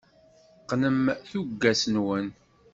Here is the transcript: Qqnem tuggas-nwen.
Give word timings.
Qqnem 0.61 1.01
tuggas-nwen. 1.29 2.27